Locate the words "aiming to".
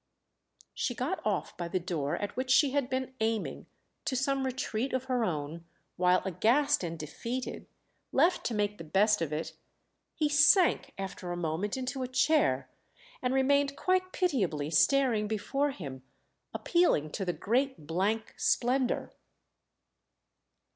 3.19-4.15